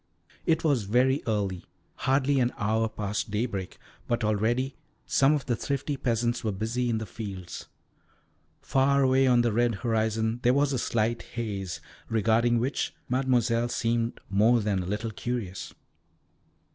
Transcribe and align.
It 0.47 0.63
was 0.63 0.85
very 0.85 1.21
early, 1.27 1.63
hardly 1.93 2.39
an 2.39 2.53
hour 2.57 2.89
past 2.89 3.29
daybreak, 3.29 3.77
but 4.07 4.23
already 4.23 4.73
some 5.05 5.33
of 5.33 5.45
the 5.45 5.55
thrifty 5.55 5.95
peasants 5.95 6.43
were 6.43 6.51
busy 6.51 6.89
in 6.89 6.97
the 6.97 7.05
fields. 7.05 7.67
Far 8.63 9.03
away 9.03 9.27
on 9.27 9.41
the 9.41 9.53
red 9.53 9.75
horizon 9.85 10.39
there 10.41 10.55
was 10.55 10.73
a 10.73 10.79
slight 10.79 11.21
haze, 11.35 11.81
regarding 12.09 12.57
which 12.57 12.95
Mademoiselle 13.09 13.69
seemed 13.69 14.19
more 14.27 14.59
than 14.59 14.81
a 14.81 14.87
little 14.87 15.11
curious. 15.11 15.71